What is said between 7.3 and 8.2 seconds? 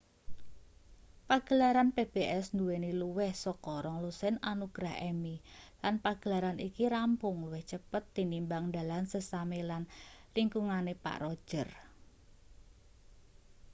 luwih cepet